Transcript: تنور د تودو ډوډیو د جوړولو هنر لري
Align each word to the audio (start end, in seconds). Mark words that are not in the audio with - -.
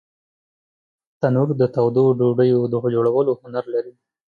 تنور 1.19 1.49
د 1.61 1.61
تودو 1.75 2.03
ډوډیو 2.19 2.59
د 2.69 2.75
جوړولو 2.95 3.31
هنر 3.41 3.65
لري 3.73 3.93